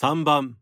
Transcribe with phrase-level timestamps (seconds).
[0.00, 0.56] 3番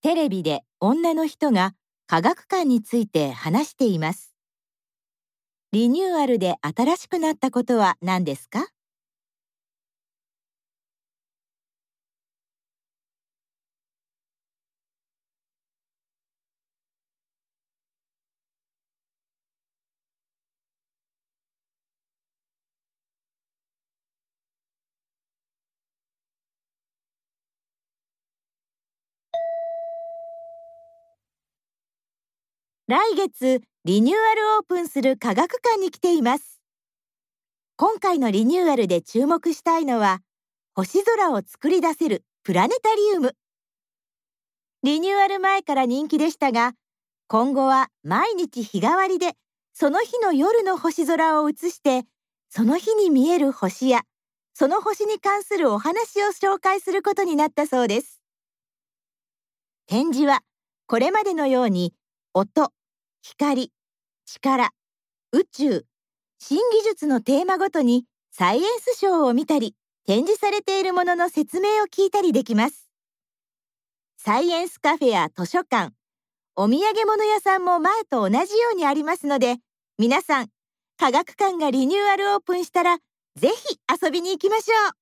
[0.00, 1.74] テレビで女の人が
[2.06, 4.32] 科学館について話しています。
[5.72, 8.68] リニューアルで新しくなったことは何ですか？
[32.90, 36.60] 来月リニューアルオープンする科学館に来ています。
[37.76, 40.22] 今回のリニューアルで注目したいのは
[40.74, 43.36] 星空を作り出せるプラネタリウム。
[44.82, 46.72] リニューアル前から人気でしたが
[47.28, 49.34] 今後は毎日日替わりで
[49.72, 52.02] その日の夜の星空を映して
[52.48, 54.00] その日に見える星や
[54.52, 58.20] その星に関するお話を紹介することになったそうです。
[59.86, 60.40] 展示は
[60.88, 61.94] これまでのように
[62.32, 62.72] 音、
[63.22, 63.70] 光、
[64.24, 64.70] 力、
[65.32, 65.84] 宇宙、
[66.38, 69.74] 新技術のテーマごとにサイエンスショーを見たり
[70.06, 72.88] 展示されているものの説明を聞いたりできます。
[74.16, 75.92] サイエンスカフェや図書館、
[76.56, 79.56] お土産物屋さんも前と同じようにありますので
[79.98, 80.48] 皆さん
[80.98, 82.98] 科学館がリニューアルオープンしたら
[83.36, 84.92] ぜひ遊びに行きましょう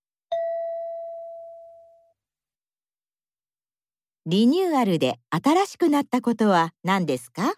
[4.27, 7.55] リニューアルで新しくなったことは何ですか？